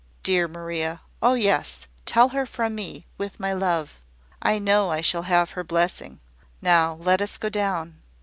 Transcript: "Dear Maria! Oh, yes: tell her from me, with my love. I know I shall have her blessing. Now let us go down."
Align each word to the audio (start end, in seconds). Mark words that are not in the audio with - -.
"Dear 0.23 0.47
Maria! 0.47 1.01
Oh, 1.21 1.35
yes: 1.35 1.85
tell 2.07 2.29
her 2.29 2.47
from 2.47 2.73
me, 2.73 3.05
with 3.19 3.39
my 3.39 3.53
love. 3.53 4.01
I 4.41 4.57
know 4.57 4.89
I 4.89 5.01
shall 5.01 5.21
have 5.29 5.51
her 5.51 5.63
blessing. 5.63 6.19
Now 6.59 6.95
let 6.95 7.21
us 7.21 7.37
go 7.37 7.49
down." 7.49 8.01